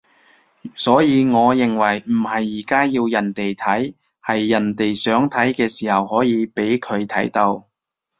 [0.73, 3.93] 所以我認為唔係而家要人哋睇，
[4.25, 7.67] 係人哋想睇嘅時候可以畀佢睇到